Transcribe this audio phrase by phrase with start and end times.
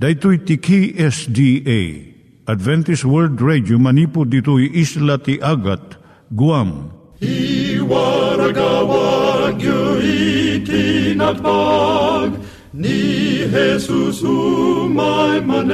[0.00, 1.80] Daitui tiki SDA
[2.48, 6.00] Adventist World Radio manipud ditui isla ti Agat
[6.32, 6.88] Guam.
[7.20, 10.00] I waragawag yu
[10.64, 12.32] itinatpag
[12.72, 15.68] ni Jesus umay manen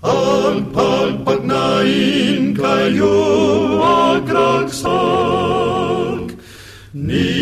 [0.00, 3.20] ang pagpagnain kayo
[4.16, 4.72] agkansak
[6.96, 7.41] ni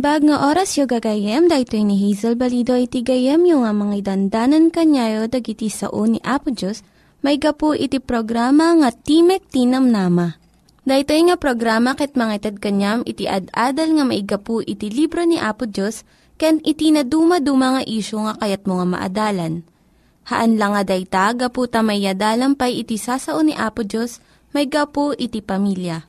[0.00, 4.72] Naimbag nga oras yung gagayem, dahil ni Hazel Balido iti gayem yung nga mga dandanan
[4.72, 6.80] kanyayo dagiti sao ni Apo Diyos,
[7.20, 10.40] may gapu iti programa nga Timek Tinam Nama.
[10.88, 15.68] Dahil nga programa ket mga itad kanyam iti ad-adal nga maigapu iti libro ni Apo
[15.68, 16.08] Diyos,
[16.40, 19.68] ken iti na dumaduma nga isyo nga kayat mo nga maadalan.
[20.32, 22.08] Haan lang nga dayta, gapu tamay
[22.56, 24.24] pay iti sasao ni Apo Diyos,
[24.56, 26.08] may gapu iti pamilya.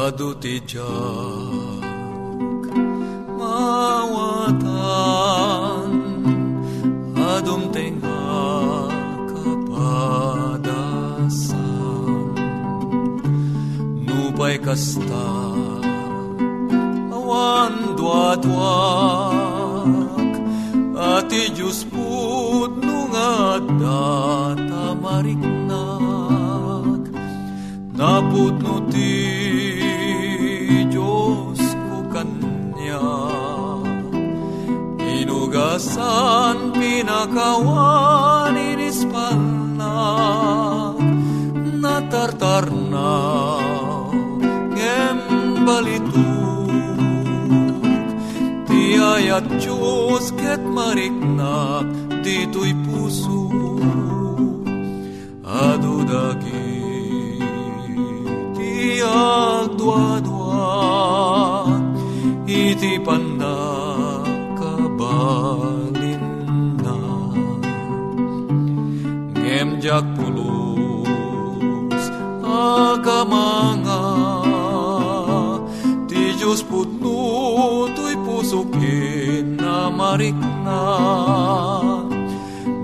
[0.00, 1.84] Adu ti jak
[3.36, 4.64] mawatan
[7.20, 8.40] adum tenga
[9.28, 11.52] kapadasan
[14.08, 15.28] nupay kasta
[17.12, 19.84] awan duadwak
[20.96, 25.60] ati Diyos put nungad data mariknak
[36.00, 40.96] inugasan pinakawan inispalnak
[41.76, 43.60] natartar na
[44.72, 45.20] ngem
[45.68, 46.72] balituk
[48.64, 51.84] tiayat Diyos ket mariknak
[52.24, 53.52] dito'y puso.
[55.50, 56.78] Adudagi
[58.56, 59.59] ti agdwa-dwa
[72.94, 74.02] agamanga
[76.08, 80.82] ti Diyos putno to'y pusukin na marikna.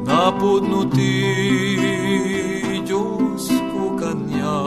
[0.06, 1.14] Napudno ti
[2.86, 4.58] Diyos ko kanya.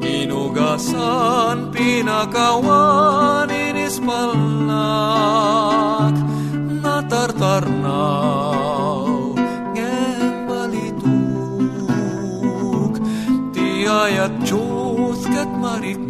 [0.00, 5.79] Inugasan pinakawan inispalnak natartarnaw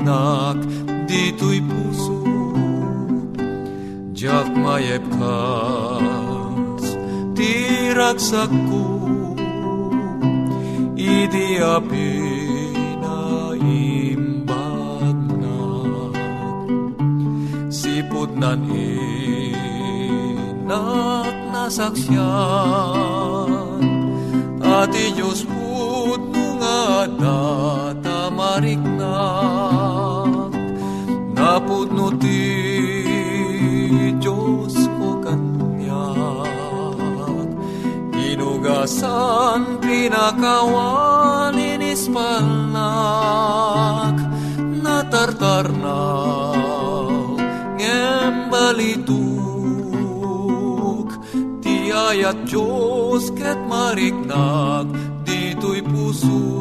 [0.01, 0.57] mariknak
[1.09, 2.21] dito'y puso
[4.13, 6.85] jak mayep kas
[7.37, 7.53] ti
[7.97, 8.85] ragsak ko
[10.97, 12.13] idi api
[13.01, 15.61] na imbag na
[17.69, 18.65] sipod nan
[20.61, 23.51] inak nasaksyan
[24.61, 26.41] ati Diyos put
[27.11, 28.10] data
[28.61, 30.53] mariknak
[31.33, 32.45] napudno ti
[34.21, 36.45] Diyos ko kanyak
[38.13, 44.21] inugasan pinakawan inispalnak
[44.85, 47.09] natartarnaw
[47.81, 49.41] ngem balituk
[51.91, 54.87] ayat Diyos ket mariknag
[55.25, 56.61] dito'y puso.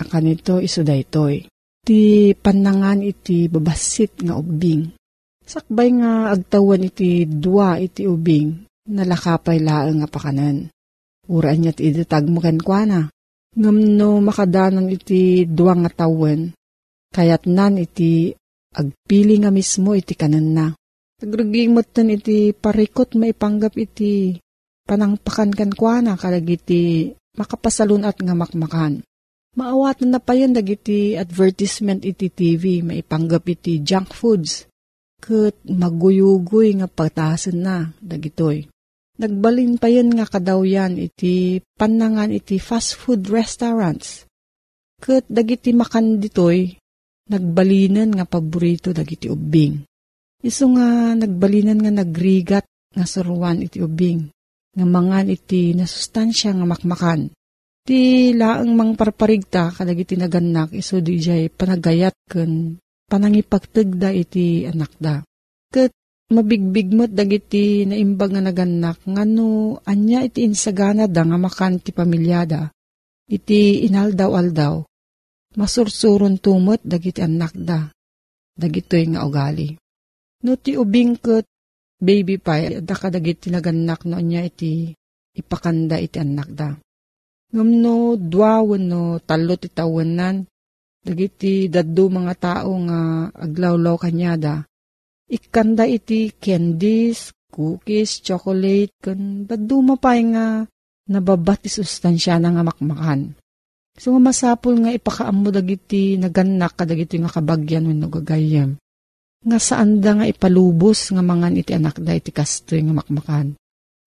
[0.00, 1.44] akanito iso daytoy.
[1.84, 4.88] Ti panangan iti babasit nga ubing.
[5.44, 10.70] Sakbay nga agtawan iti dua iti ubing, nalakapay laeng nga pakanan.
[11.30, 13.12] Uraan niya ti idatag mo kenkwana
[13.50, 16.54] ngam no makadanan iti duwang nga tawen,
[17.10, 18.30] kayat nan iti
[18.70, 20.66] agpili nga mismo iti kanan na.
[21.18, 24.38] Tagruging motan iti parikot maipanggap iti
[24.86, 29.02] panangpakan kan kwa na kalag iti makapasalunat nga makmakan.
[29.50, 34.70] Maawat na napayan dagiti advertisement iti TV maipanggap iti junk foods.
[35.18, 38.70] Kat maguyugoy nga pagtasan na dagitoy.
[39.20, 44.24] Nagbalin pa yan nga kadaw yan iti panangan iti fast food restaurants.
[44.96, 46.78] Kat dagiti makan ditoy,
[47.28, 49.82] nagbalinan nga paborito dagiti ubing.
[50.40, 52.64] Iso nga nagbalinan nga nagrigat
[52.96, 54.30] nga saruan iti ubing.
[54.78, 57.34] Nga mangan iti nasustansya nga makmakan.
[57.80, 62.76] Ti laang mang parparigta kadagiti naganak iso di jay panagayat ken
[63.08, 65.24] panangipagtagda iti anak da.
[65.72, 65.90] Kat
[66.30, 72.70] mabigbigmot dagiti naimbag nga naganak ngano anya iti insagana da nga makan ti pamilyada
[73.26, 74.82] iti inaldaw-aldaw
[75.58, 77.90] masursuron tumot dagiti anak da
[78.54, 79.74] dagitoy nga ugali.
[80.44, 81.48] No ti ubing ket
[81.96, 84.92] baby pa da ka dagiti naganak no anya iti
[85.34, 86.70] ipakanda iti anak da
[87.50, 90.46] ngam no dua no talo ti tawenan
[91.02, 93.00] dagiti daddo mga tao nga
[93.34, 94.70] aglawlaw kanyada
[95.30, 100.66] ikanda iti candies, cookies, chocolate, kan baduma pa nga
[101.06, 103.38] nababat ti sustansya na nga makmakan.
[103.94, 108.78] So masapol nga ipakaam dagiti naganak kadagiti nga kabagyan wenno gagayem.
[109.40, 113.56] Nga saan da nga ipalubos nga mangan iti anak da iti kastoy nga makmakan.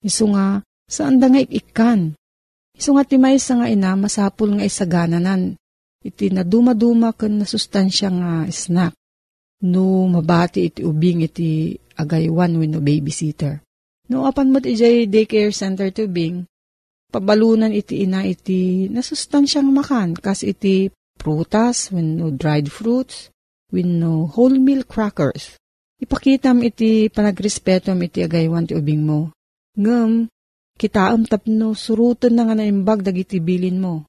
[0.03, 2.13] Iso nga saan da nga ikan.
[2.83, 5.55] Iso nga ti maysa nga ina masapol nga isagananan
[6.03, 8.91] iti naduma-duma ken na sustansya nga snack
[9.71, 13.63] no mabati iti ubing iti agaywan wenno babysitter.
[14.11, 16.43] No apan mo iti daycare center to ubing,
[17.07, 23.31] pabalunan iti ina iti nasustansyang makan kas iti prutas wenno dried fruits
[23.71, 25.55] wenno whole meal crackers.
[26.03, 29.31] Ipakitam iti panagrespetom iti agaywan ti ubing mo.
[29.79, 30.27] Ngem,
[30.83, 34.03] kitaam tapno surutan na nga naimbag dagiti bilin mo.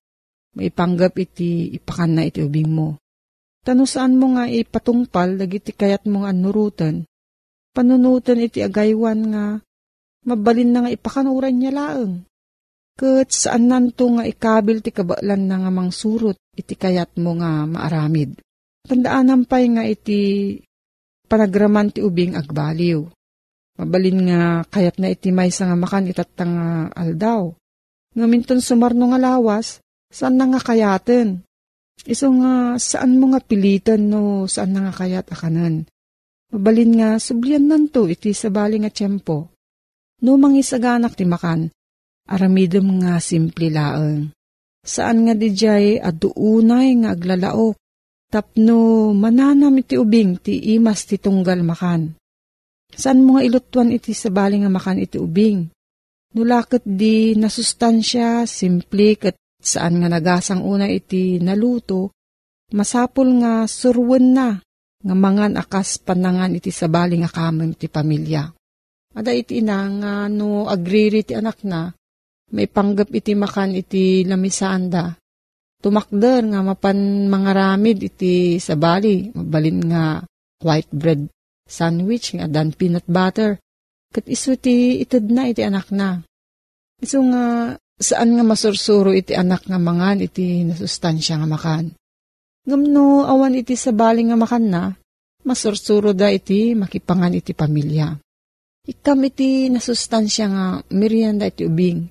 [0.59, 2.99] Maipanggap iti ipakan na iti ubing mo
[3.65, 7.09] Tano saan mo nga ipatungpal, dagiti kayat mo nga nurutan.
[7.73, 9.45] Panunutan iti agaywan nga,
[10.29, 12.29] mabalin na nga ipakanuran niya laeng.
[12.95, 18.37] Kat saan nanto nga ikabil ti kabalan na nga mangsurot, iti kayat mo nga maaramid.
[18.85, 20.21] Tandaan pay nga iti
[21.25, 23.01] panagraman ti ubing agbaliw.
[23.75, 27.51] Mabalin nga kayat na iti may nga makan itatang nga aldaw.
[28.15, 29.83] Ngaminton sumarno nga lawas,
[30.15, 31.43] saan na nga kayaten?
[32.07, 35.91] Iso nga, saan mo nga pilitan no, saan na nga kayat akanan.
[36.55, 39.51] Mabalin nga, sublian nanto iti sabali nga tiyempo.
[40.23, 41.75] No mangisaganak ti makan,
[42.31, 44.31] aramidom nga simple laeng.
[44.87, 47.75] Saan nga di jay aduunay nga aglalaok,
[48.31, 52.15] tapno mananam iti ubing ti imas ti tunggal makan.
[52.95, 55.67] Saan mo nga ilutuan iti sabali nga makan iti ubing?
[56.35, 62.15] Nulakot di nasustansya, simple kat saan nga nagasang una iti naluto,
[62.75, 64.59] masapul nga surwen na,
[65.05, 68.51] nga mangan akas panangan iti sabali nga kameng ti pamilya.
[69.15, 71.91] Ada iti ina nga no agriri ti anak na,
[72.51, 75.15] may panggap iti makan iti lamisanda.
[75.79, 80.05] Tumakder nga mapan mga ramid iti sabali, mabalin nga
[80.65, 81.34] white bread
[81.65, 83.59] sandwich nga dan peanut butter.
[84.15, 86.23] Kat iso ti itad na iti anak na.
[87.03, 91.95] Iso nga Saan nga masursuro iti anak nga mangan iti nasustansya nga makan.
[92.67, 94.83] Ngamno awan iti sabali nga makan na,
[95.47, 98.19] masursuro da iti makipangan iti pamilya.
[98.85, 102.11] Ikam iti nasustansya nga merienda iti ubing.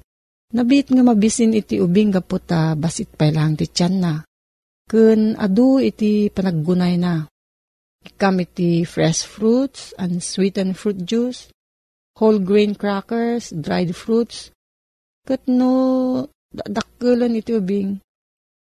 [0.55, 4.13] Nabit nga mabisin iti ubing gaputa basit pa lang ti tiyan na.
[4.87, 7.27] Kun adu iti panaggunay na.
[8.03, 11.47] Ikam iti fresh fruits and sweetened fruit juice,
[12.19, 14.51] whole grain crackers, dried fruits.
[15.23, 18.03] Kat no, dakkelan iti ubing.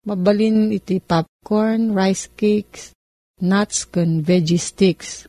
[0.07, 2.95] Mabalin iti popcorn, rice cakes,
[3.43, 5.27] nuts, kan veggie sticks.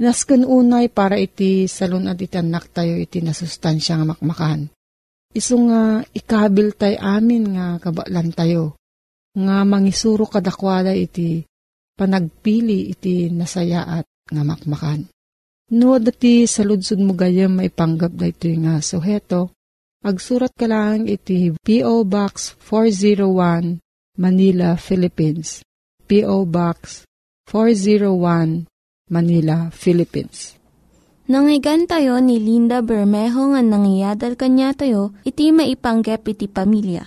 [0.00, 4.72] Nasken unay para iti salon at iti anak tayo iti nasustansya nga makmakan.
[5.32, 8.76] Isu nga ikabil tay amin nga kabaklan tayo.
[9.32, 11.44] Nga mangisuro kadakwada iti
[11.96, 15.08] panagpili iti nasayaat nga makmakan.
[15.72, 19.56] No, dati sa ludsud mo gayam may panggap da ito nga suheto.
[20.02, 22.04] Agsurat ka lang iti P.O.
[22.04, 23.80] Box 401
[24.18, 25.64] Manila, Philippines.
[26.04, 26.44] P.O.
[26.44, 27.08] Box
[27.48, 28.68] 401
[29.08, 30.58] Manila, Philippines.
[31.30, 37.06] Nangyigan tayo ni Linda Bermejo nga nangyadal kanya tayo, iti maipanggep iti pamilya.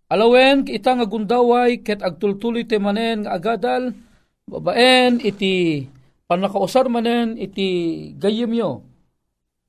[0.06, 3.90] Alawen kita nga gundaway ket agtultuloy ti manen nga agadal,
[4.46, 5.82] babaen iti
[6.30, 7.68] panakausar manen iti
[8.14, 8.82] gayemyo.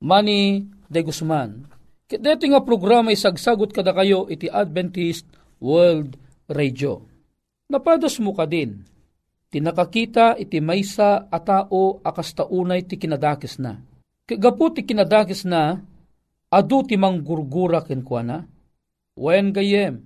[0.06, 1.66] Mani de Guzman.
[2.06, 5.26] Ket deti nga programa isagsagot kada kayo iti Adventist
[5.58, 6.16] World
[6.48, 7.18] Radio
[7.68, 8.80] Napadas mo ka din.
[9.52, 13.76] Tinakakita iti maysa a tao akas taunay ti kinadakis na.
[14.24, 15.76] Kagapu ti kinadakis na,
[16.48, 18.48] adu ti manggurgura kenkwana.
[19.20, 20.00] Wen gayem,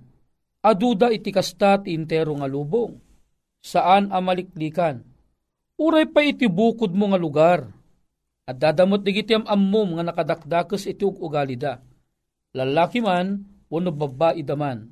[0.62, 2.94] aduda iti kasta ti intero nga lubong.
[3.62, 5.02] Saan amaliklikan?
[5.78, 7.60] Uray pa iti bukod mo nga lugar.
[8.46, 11.82] At dadamot digiti am ammom nga nakadakdakes iti ugalida.
[12.54, 14.90] Lalaki man, wano babae daman.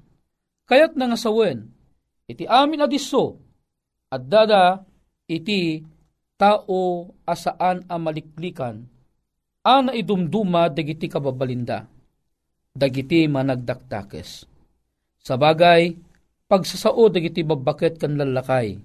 [0.71, 1.67] Kayat na nga sawen,
[2.31, 3.43] iti amin adiso,
[4.07, 4.87] at dada
[5.27, 5.83] iti
[6.39, 8.87] tao asaan a maliklikan,
[9.67, 11.85] ana idumduma dagiti kababalinda,
[12.71, 14.50] dagiti managdaktakes.
[15.21, 15.95] Sa bagay,
[16.49, 18.81] pagsasao dagiti babakit kan lalakay,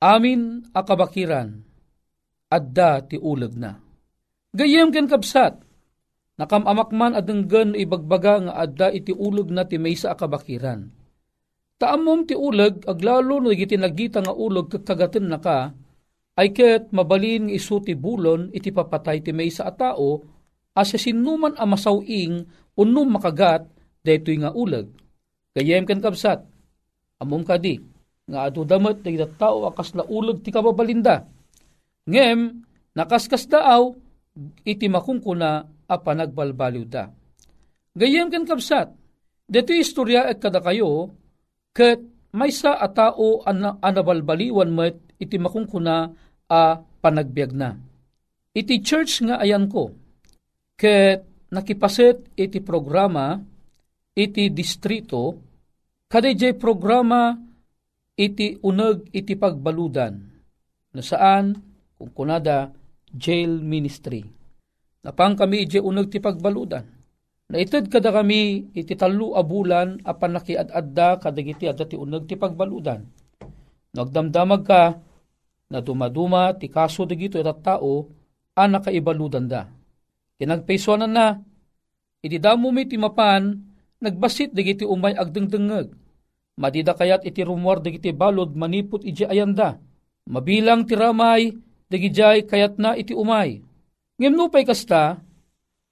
[0.00, 1.58] amin akabakiran,
[2.48, 3.74] adda ti ulag na.
[4.54, 5.60] Gayem ken kapsat,
[6.38, 10.98] nakamamakman adenggan ibagbaga nga adda iti ulag na ti maysa akabakiran
[11.78, 15.70] Taamom ti ulag, aglalo no iti nagita nga ulag kakagatin na ka,
[16.34, 20.18] ay ket mabalin ng isu ti bulon iti papatay ti may sa tao,
[20.74, 22.42] asa sinuman a masawing
[22.74, 23.70] unum makagat
[24.02, 24.90] detoy nga ulag.
[25.56, 26.44] Kayem ken kapsat,
[27.22, 27.80] amom kadi,
[28.28, 31.24] nga adu damat ti tao akas la ulag ti kababalinda.
[32.08, 32.64] Ngem,
[32.96, 33.92] nakaskas daaw,
[34.64, 35.50] iti makungkuna
[35.88, 37.08] a panagbalbaliw da.
[37.96, 38.92] Gayem ken kapsat,
[39.48, 41.12] deto istorya at kada kayo,
[41.78, 42.02] Ket
[42.34, 42.90] may sa a
[43.46, 46.10] an anabalbaliwan met iti makungkuna
[46.50, 46.62] a
[46.98, 47.78] panagbiag na.
[48.50, 49.94] Iti church nga ayan ko,
[50.74, 51.22] ket
[51.54, 53.38] nakipaset iti programa
[54.18, 55.38] iti distrito,
[56.10, 57.38] kadejay programa
[58.18, 60.18] iti uneg iti pagbaludan,
[60.90, 61.54] na saan,
[61.94, 62.74] kung kunada,
[63.14, 64.26] jail ministry.
[65.06, 66.82] Napang kami ije unag ti pagbaludan.
[67.48, 73.00] Naitid kada kami iti talo a bulan apan nakiad-adda kadagiti adda ti unag ti pagbaludan.
[73.96, 74.82] Nagdamdamag ka
[75.72, 78.04] na dumaduma ti kaso dagito itat tao
[78.52, 79.64] a nakaibaludan da.
[80.36, 81.40] Kinagpaisonan na,
[82.20, 83.67] iti damo mi ti mapan,
[84.02, 85.94] nagbasit dagiti umay agdengdengeg.
[86.58, 89.78] Madida kayat iti rumor dagiti balod manipot iti ayanda.
[90.28, 91.54] Mabilang ti ramay,
[91.88, 93.62] dagijay kayat na iti umay.
[94.18, 95.22] Ngimnupay kasta,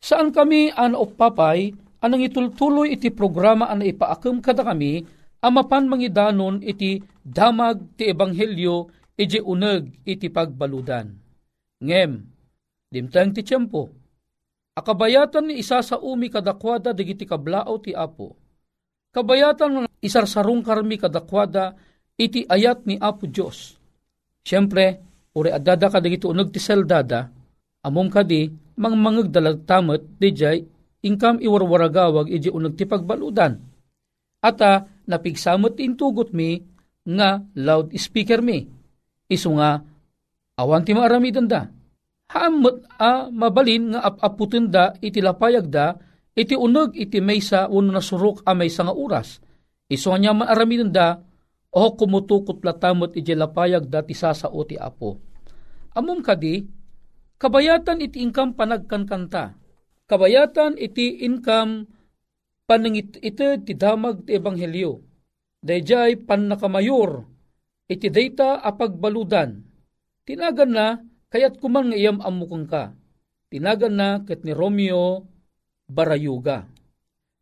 [0.03, 1.73] Saan kami an papay
[2.05, 5.03] anang itultuloy iti programa an ipaakam kada kami
[5.41, 11.17] amapan mangidanon iti damag ti ebanghelyo iti uneg iti pagbaludan.
[11.81, 12.23] Ngem,
[12.93, 13.89] dimtang ti tiyempo,
[14.77, 18.37] akabayatan ni isa sa umi kadakwada digiti kablao ti apo.
[19.17, 21.73] Kabayatan isarsarong karmi kadakwada
[22.21, 23.81] iti ayat ni apo Diyos.
[24.45, 25.01] Siyempre,
[25.33, 27.33] uri adada ka digiti uneg ti seldada,
[27.81, 30.63] amom kadi mang mangagdalag tamat dijay
[31.01, 33.57] ingkam iwarwaragawag iji unag ti pagbaludan.
[34.45, 36.61] Ata napigsamot intugot mi
[37.09, 38.69] nga loud speaker mi.
[39.27, 39.81] Isu nga
[40.61, 41.67] awan ti maaramidan da.
[42.37, 45.97] Haamot a mabalin nga apaputin da iti lapayag da
[46.37, 49.41] iti unag iti maysa uno na surok a maysa nga oras.
[49.89, 51.17] Isu nga man aramidan da
[51.73, 55.17] o kumutukot latamot iti lapayag da ti sasao ti apo.
[55.97, 56.61] Amom kadi,
[57.37, 59.53] Kabayatan iti income panagkankanta.
[60.09, 61.85] Kabayatan iti income
[62.65, 65.05] panangit iti ti damag ti ebanghelyo.
[65.61, 67.29] Dayjay pan nakamayor
[67.93, 69.61] iti data apagbaludan.
[70.25, 70.97] Tinagan na
[71.31, 72.95] kayat kuman nga iyam amukang ka.
[73.51, 75.23] Tinagan na ket ni Romeo
[75.87, 76.67] Barayuga.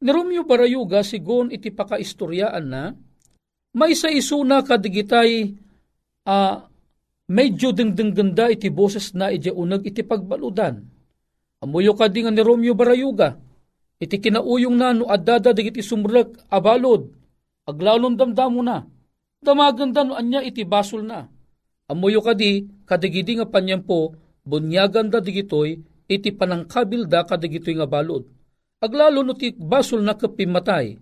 [0.05, 2.93] Ni Romeo Barayuga sigon iti pakaistoryaan na
[3.75, 5.51] may sa isuna kadigitay
[6.29, 6.57] uh,
[7.27, 10.85] medyo ganda iti boses na iti unag iti pagbaludan.
[11.65, 13.41] Amuyo ka di ni Romeo Barayuga,
[13.97, 17.09] iti kinauyong na no adada digiti sumrek abalod,
[17.65, 18.85] aglalong damdamo na,
[19.41, 21.25] damaganda no anya iti basol na.
[21.91, 28.25] Amuyo ka di, kadigidi nga panyampo, bunyagan da digitoy, iti panangkabil da kadigitoy nga balod.
[28.81, 30.97] Aglalo no ti basol na kapimatay,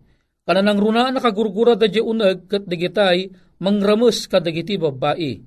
[0.46, 3.30] kananang runa nakagurgura da unag kat digitay,
[3.62, 5.38] mangrames kadagiti babae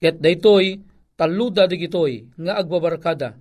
[0.00, 0.80] Ket daytoy
[1.18, 3.36] taluda digitoy nga agbabarkada.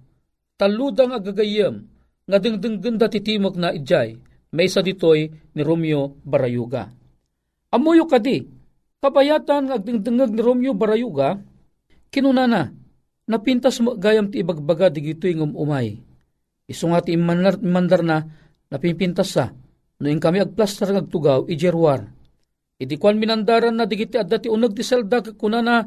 [0.60, 1.88] Taluda nga agagayem
[2.28, 4.20] nga dingdinggen ti timok na ijay
[4.52, 6.92] maysa ditoy ni Romeo Barayuga.
[7.72, 8.44] Amuyo kadi
[9.00, 11.40] kabayatan nga agdingdingeg ni Romeo Barayuga
[12.12, 12.72] kinunana
[13.30, 16.02] napintas mo gayam ti ibagbaga digitoy ngum umay.
[16.70, 18.18] Isu nga ti mandar, mandar na
[18.70, 19.54] napimpintas sa
[20.00, 22.06] no kami agplaster ng agtugaw ijerwar.
[22.80, 25.84] Idi kwan minandaran na digiti adda ti unag ti selda kunana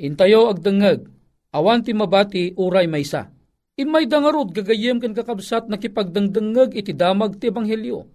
[0.00, 1.04] Intayo agdangag,
[1.52, 3.28] awan ti mabati uray maysa.
[3.76, 8.08] Imay dangarod gagayem kan kakabsat nakipagdangdangag iti damag ti ebanghelyo.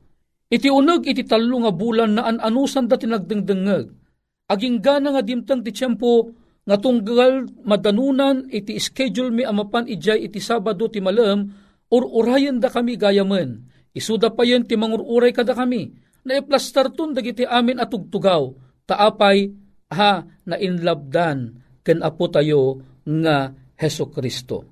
[0.49, 4.04] Iti unag iti talo nga bulan na an-anusan dati nagdangdangag.
[4.45, 6.29] Aging gana nga dimtang ti tiyempo
[6.65, 11.49] nga tunggal madanunan iti schedule mi amapan ijay iti Sabado ti malam
[11.89, 13.65] or urayan da kami gayaman.
[13.95, 15.93] Isuda pa yan ti mangururay kada kami
[16.25, 18.53] na iplastar tun dagiti amin at tugtugaw.
[18.85, 19.49] Taapay
[19.93, 24.65] ha na inlabdan ken apo tayo nga Heso Kristo.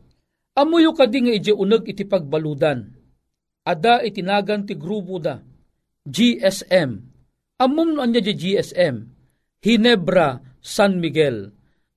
[0.54, 2.94] Amuyo kadi nga iti uneg iti pagbaludan.
[3.64, 5.42] Ada itinagan ti grupo da.
[6.04, 6.90] GSM.
[7.64, 9.13] Amom no anya di GSM.
[9.64, 11.48] Hinebra San Miguel.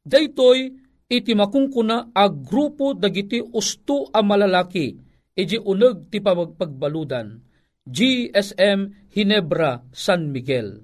[0.07, 0.71] Daytoy
[1.11, 4.95] iti makungkuna a grupo dagiti usto a malalaki
[5.35, 7.43] iti uneg ti pagbaludan.
[7.87, 10.79] GSM Hinebra San Miguel.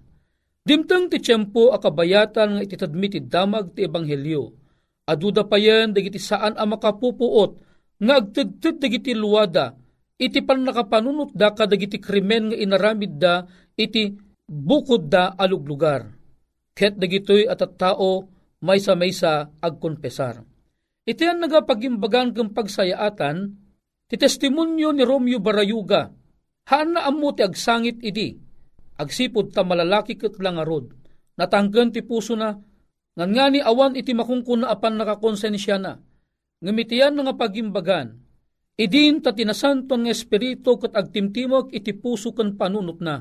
[0.62, 4.50] Dimtang ti tiyempo akabayatan nga ititadmi ti damag ti ebanghelyo.
[5.06, 7.50] Aduda pa yan dagiti saan ang makapupuot
[8.02, 9.74] nga agtidtid dagiti luwada
[10.18, 14.14] iti pan nakapanunot da kadagiti krimen nga inaramid da iti
[14.46, 16.21] bukod da alug lugar.
[16.72, 18.32] Ket dagitoy at at tao
[18.62, 20.40] maysa-maysa agkonpesar.
[21.02, 23.36] Iti ang nagapagimbagan kang pagsayaatan,
[24.06, 26.14] ti testimonyo ni Romeo Barayuga,
[26.70, 28.38] haan na amo ti agsangit idi,
[28.96, 30.94] agsipod ta malalaki ket langarod.
[31.34, 32.54] Natangken ti puso na,
[33.18, 35.98] ngan nga ni awan iti makungkun na apan nakakonsensya na.
[36.62, 38.14] Ngamitian nga pagimbagan,
[38.78, 43.18] idin ta tinasanton nga espiritu ket agtimtimog iti puso ken panunot na.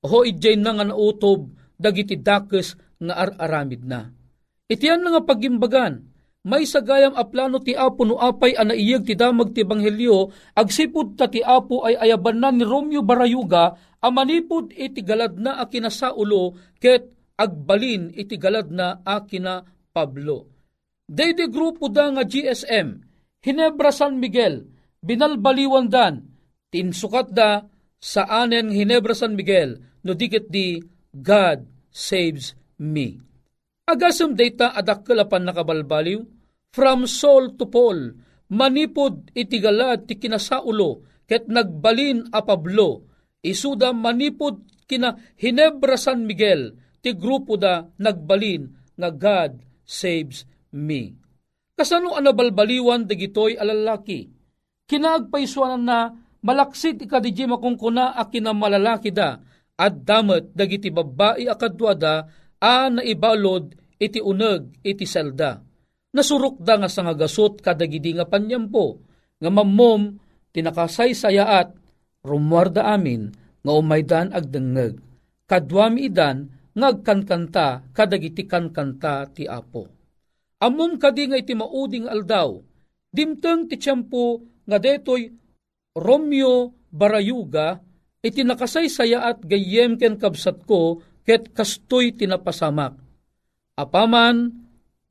[0.00, 4.10] Oho idjay na nga nautob dagiti dakes nga ar-aramid na.
[4.68, 6.04] Itian nga pagimbagan,
[6.48, 11.18] may sagayam a plano ti Apo no apay ana iyag ti damag ti Ebanghelyo, agsipud
[11.18, 16.14] ta ti Apo ay ayaban na ni Romeo Barayuga, amanipod iti galad na akina sa
[16.14, 20.48] ulo, ket agbalin iti galad na akina Pablo.
[21.08, 23.02] Dayde grupo da nga GSM,
[23.42, 24.68] Hinebra San Miguel,
[25.00, 26.28] binalbaliwan dan,
[26.68, 27.64] tinsukat da
[27.98, 30.78] sa anen Hinebra San Miguel, no dikit di
[31.12, 33.18] God saves me.
[33.88, 36.20] Agasam data adakkel apan nakabalbaliw,
[36.74, 38.12] from soul to Paul,
[38.52, 43.08] manipod itigalad ti kinasaulo, ket nagbalin a Pablo,
[43.40, 49.52] isuda manipod kina Hinebra San Miguel, ti grupo da nagbalin nga God
[49.86, 51.16] saves me.
[51.78, 54.26] Kasano anabalbaliwan dagitoy alalaki?
[54.88, 56.10] Kinaagpaisuanan na
[56.42, 59.38] malaksit ikadiji makungkuna a kinamalalaki da
[59.78, 62.26] at damat dagiti babae akadwa da
[62.62, 65.58] a naibalod iti uneg iti selda.
[66.14, 69.02] Nasurok da nga sangagasot kadagidi nga panyampo
[69.38, 70.18] nga mammom
[70.54, 71.68] tinakasaysayaat
[72.24, 73.30] rumwarda amin
[73.62, 74.98] nga umaydan agdengeg.
[75.48, 79.98] Kadwami idan ngagkankanta kadagiti kankanta ti Apo
[80.58, 82.58] Amom kadi nga iti mauding aldaw,
[83.14, 85.30] dimteng ti tiyempo nga detoy
[85.94, 87.78] Romeo Barayuga,
[88.18, 92.96] iti nakasaysaya at gayem ken kabsat ko, ket kastoy tinapasamak.
[93.76, 94.48] Apaman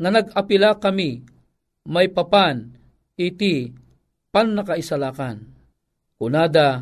[0.02, 1.22] nga nag-apila kami,
[1.86, 2.74] may papan,
[3.14, 3.70] iti
[4.34, 5.46] pan nakaisalakan.
[6.18, 6.82] Kunada,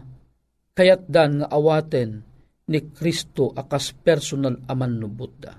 [0.71, 2.24] kayat dan nga awaten
[2.71, 5.52] ni Kristo akas personal aman no Buddha.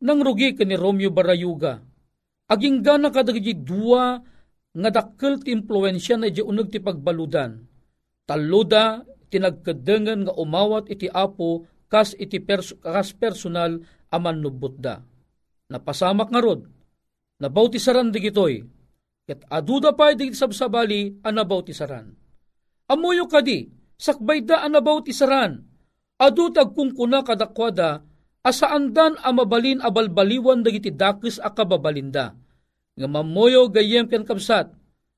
[0.00, 1.76] Nang rugi ka ni Romeo Barayuga,
[2.46, 4.22] Aging gana kadagiti dua
[4.70, 7.58] nga dakkel ti impluensya na iti uneg ti pagbaludan.
[8.22, 9.02] Taluda
[9.34, 15.02] tinagkadengan nga umawat iti apo kas iti pers kas personal aman nubutda.
[15.66, 16.66] Napasamak nga rod,
[17.42, 18.62] nabaw ti saran digitoy,
[19.26, 22.14] ket aduda pa digit sabsabali anabaw ti saran.
[22.86, 23.66] Amuyo kadi,
[23.98, 25.58] sakbay da anabaw ti saran,
[26.22, 28.06] adutag kung kuna kadakwada
[28.46, 32.38] asaandan a mabalin a balbaliwan dagiti dakes a kababalinda.
[32.94, 34.70] Nga mamoyo gayem ken kapsat,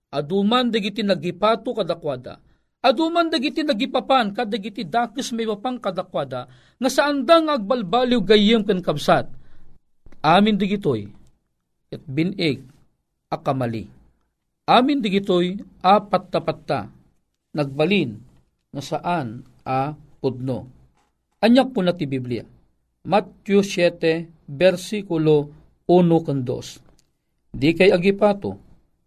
[0.09, 2.41] aduman dagiti nagipato kadakwada,
[2.85, 6.47] aduman dagiti nagipapan kadagiti dakes may mapang kadakwada,
[6.79, 9.27] nga saandang agbalbaliw gayem ken kapsat.
[10.23, 11.07] Amin digitoy,
[11.91, 12.63] at binig
[13.31, 13.87] akamali.
[14.69, 16.91] Amin digitoy apat tapatta,
[17.55, 18.19] nagbalin
[18.75, 20.69] na saan a pudno.
[21.39, 22.43] Anyak po na ti Biblia
[23.09, 25.49] Matthew 7, versikulo
[25.89, 27.57] 1 kan 2.
[27.57, 28.61] Di kay agipato,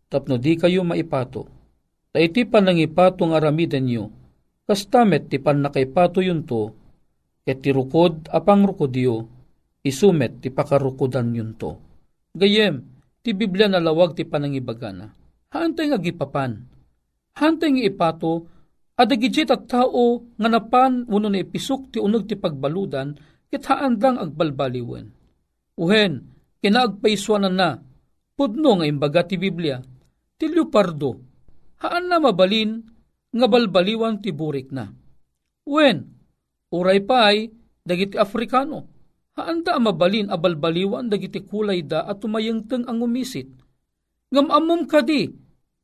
[0.10, 1.61] tapno di kayo maipato.
[2.12, 4.12] Ta iti panangipato nga ramiden nyo,
[4.68, 6.76] kastamet ti pan nakaipato yun to,
[7.48, 9.32] ket ti rukod apang rukodyo,
[9.80, 11.80] isumet ti pakarukodan yun to.
[12.36, 12.84] Gayem,
[13.24, 15.08] ti Biblia na lawag ti panangibagana.
[15.56, 16.68] Hantay nga gipapan.
[17.40, 18.44] Hantay nga ipato,
[19.00, 23.16] adagijit at tao nga napan uno na ipisok ti unog ti pagbaludan,
[23.48, 25.08] kitaandang agbalbaliwen.
[25.80, 26.28] Uhen,
[26.60, 27.80] kinaagpaiswanan na,
[28.36, 29.80] pudno nga imbaga ti Biblia,
[30.36, 31.31] ti Leopardo,
[31.82, 32.86] haan na mabalin,
[33.32, 34.30] nga balbaliwan ti
[34.70, 34.92] na.
[35.66, 35.98] Uwen,
[36.72, 37.50] uray pa ay,
[37.82, 38.88] dagiti Afrikano,
[39.34, 43.50] haan da mabalin a balbaliwan dagiti kulay da at tumayengteng ang umisit.
[44.32, 45.32] Ngamamom kadi,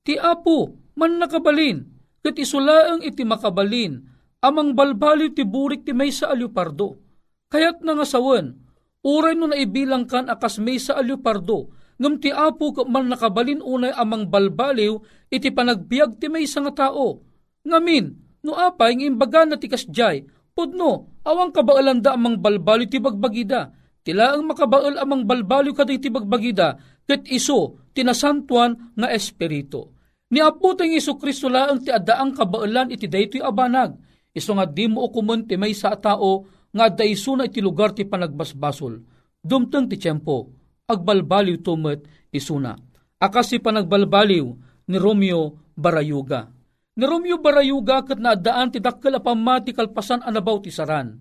[0.06, 1.84] ti apo, man nakabalin,
[2.22, 4.06] kat isulaang iti makabalin,
[4.44, 7.08] amang balbaliw ti burik ti may sa alupardo
[7.48, 8.60] Kayat na nga sawan,
[9.08, 14.30] uray no naibilang kan akas may sa alupardo, ngam ti apo man nakabalin unay amang
[14.30, 15.02] balbaliw,
[15.34, 17.26] iti panagbiag ti may nga tao.
[17.66, 18.06] Ngamin,
[18.46, 23.74] no apay ng imbaga na ti kasjay, pudno, awang kabaalan da amang balbaliw ti bagbagida,
[24.06, 29.92] tila ang makabaal amang balbaliw kaday ti bagbagida, ket iso, tinasantuan nga espiritu.
[30.28, 33.96] Ni apo tayong iso Kristo laang ti adaang kabaalan iti daytoy abanag,
[34.36, 38.04] iso nga di mo ukumun ti may sa tao, nga daiso na iti lugar ti
[38.04, 39.02] panagbasbasol.
[39.42, 40.57] Dumteng ti tiyempo,
[40.88, 42.80] agbalbaliw tumet isuna.
[43.19, 44.45] Akas si panagbalbaliw
[44.88, 46.47] ni Romeo Barayuga.
[46.97, 51.12] Ni Romeo Barayuga kat naadaan ti dakkel pamati kalpasan anabaw ti saran.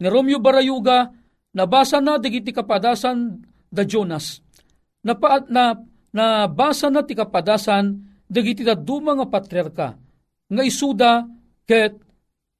[0.00, 1.12] Ni Romeo Barayuga
[1.52, 4.40] nabasa na digiti kapadasan da Jonas.
[5.04, 5.76] Napaat na
[6.16, 9.88] nabasa na ti kapadasan digiti da duma nga patriarka
[10.48, 11.28] nga isuda
[11.68, 12.00] ket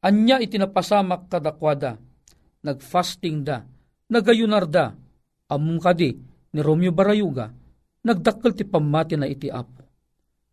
[0.04, 1.96] anya itinapasamak kadakwada
[2.62, 3.66] nagfasting da,
[4.06, 4.94] nagayunar da,
[5.50, 7.48] among kadi ni Romeo Barayuga,
[8.04, 9.82] nagdakkel ti pamati na iti apo.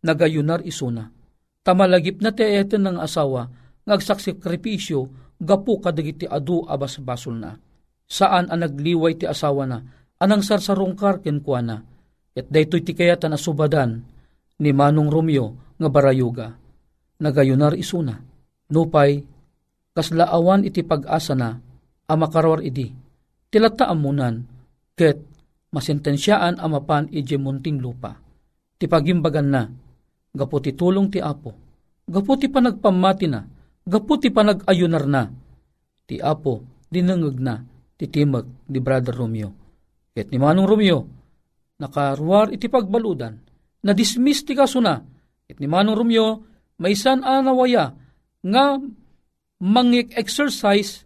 [0.00, 1.12] Nagayunar isuna,
[1.60, 3.44] tamalagip na ti eten ng asawa,
[3.84, 5.00] ngagsaksikripisyo,
[5.40, 7.52] gapu kadagiti adu abas basol na.
[8.10, 9.78] Saan ang nagliway ti asawa na,
[10.16, 11.84] anang sarsarongkar kenkwana,
[12.32, 14.00] at daytoy ti kayatan asubadan,
[14.60, 16.48] ni Manong Romeo nga Barayuga.
[17.20, 18.16] Nagayunar isuna,
[18.72, 19.20] nupay,
[19.92, 21.60] kaslaawan iti pag-asa na,
[22.08, 22.92] amakarawar idi.
[23.50, 23.92] Tilata
[24.96, 25.29] ket
[25.70, 28.18] masentensyaan amapan ije munting lupa.
[28.80, 29.62] Tipagimbagan na,
[30.34, 31.54] gapu ti tulong ti Apo,
[32.06, 33.44] gapu ti panagpamati na,
[33.86, 35.22] gapu ti panagayunar na,
[36.06, 37.62] ti Apo, dinangag na,
[37.94, 39.50] ti timag ni Brother Romeo.
[40.10, 41.06] Ket ni Manong Romeo,
[41.78, 43.34] nakaruar iti pagbaludan,
[43.84, 44.98] na dismiss ti kaso na,
[45.46, 46.28] ket ni Manong Romeo,
[46.80, 47.92] may san anawaya,
[48.40, 48.80] nga
[49.60, 51.04] mangik exercise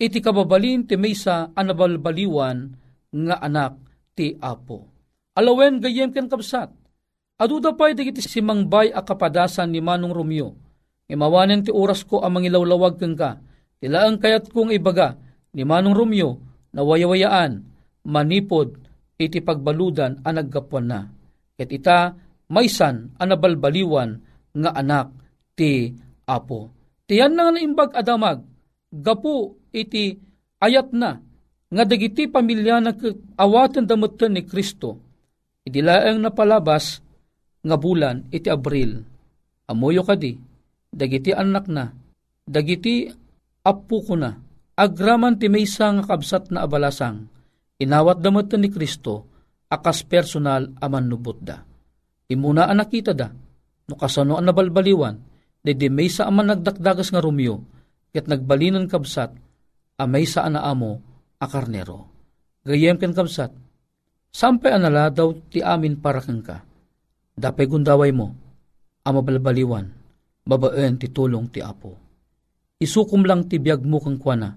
[0.00, 2.72] iti kababalin ti maysa anabalbaliwan
[3.12, 3.76] nga anak
[4.12, 4.88] ti Apo.
[5.36, 6.68] Alawen gayem ken kapsat.
[7.40, 10.54] Aduda pa'y digiti si Mangbay a kapadasan ni Manong Romeo.
[11.08, 13.40] Imawanen ti oras ko ang mangilawlawag keng ka.
[13.82, 15.18] Tilaang kayat kong ibaga
[15.50, 16.38] ni Manong Romeo
[16.70, 17.66] na wayawayaan,
[18.06, 18.78] manipod,
[19.18, 21.00] iti pagbaludan ang naggapuan na.
[21.58, 22.14] Ket ita,
[22.48, 24.22] maysan anabalbaliwan
[24.52, 25.12] nga anak
[25.56, 25.92] ti
[26.28, 26.70] Apo.
[27.10, 28.46] Tiyan na nga naimbag adamag,
[28.88, 30.16] gapu iti
[30.62, 31.18] ayat na,
[31.72, 32.92] nga dagiti pamilya na
[33.40, 35.00] awatan damutan ni Kristo,
[35.64, 37.00] iti laeng napalabas
[37.64, 39.00] nga bulan iti Abril.
[39.72, 40.36] Amoyo kadi,
[40.92, 41.88] dagiti anak na,
[42.44, 43.08] dagiti
[43.64, 44.36] apu ko na,
[44.76, 47.24] agraman ti maysa nga kabsat na abalasang,
[47.80, 49.24] inawat damutan ni Kristo,
[49.72, 51.64] akas personal aman nubot da.
[52.28, 53.32] Imuna ang nakita da,
[53.88, 55.32] no kasano ang nabalbaliwan,
[55.62, 57.62] Dede may sa aman nagdakdagas nga Romeo,
[58.10, 59.30] ket nagbalinan kabsat,
[59.94, 61.11] amay sa anaamo
[61.42, 62.06] a karnero.
[62.62, 63.50] Gayem ken kabsat,
[64.30, 66.62] sampay anala daw ti amin para kang ka.
[67.34, 68.30] Dapay gundaway mo,
[69.02, 69.90] amabalbaliwan,
[70.46, 71.98] babaen ti tulong ti apo.
[72.78, 74.54] Isukum lang ti biyag mo kang kwana,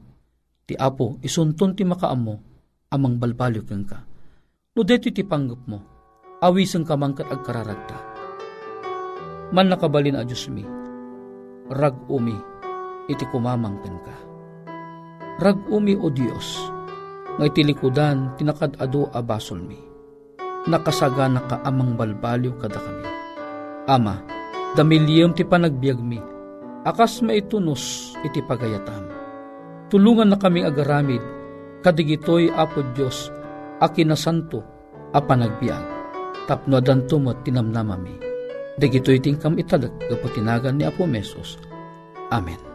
[0.69, 2.35] ti apo isunton ti makaamo,
[2.93, 4.05] amang balbalyo kang ka.
[4.77, 5.79] No deti ti panggap mo,
[6.45, 7.97] awisang kamang kat agkararagta.
[9.49, 10.61] Man nakabalin a Diyos mi,
[11.73, 12.37] rag umi
[13.09, 14.15] iti kumamangken ka.
[15.41, 16.74] Rag umi o Diyos,
[17.35, 19.79] nga itilikudan tinakadado a basol mi.
[20.65, 23.05] Nakasagana ka amang balbalyo kada kami.
[23.85, 24.15] Ama,
[24.73, 26.17] damilyem ti panagbiag mi,
[26.83, 29.07] akas maitunos iti pagayatam.
[29.93, 31.21] Tulungan na kami agaramid,
[31.85, 33.29] kadigitoy apo Diyos,
[33.77, 34.65] akinasanto
[35.13, 35.93] a panagbiag.
[36.49, 38.25] Tapno adanto mo tinamnamami
[38.75, 41.55] Dagitoy tingkam italag gapotinagan ni Apo Mesos.
[42.27, 42.74] Amen.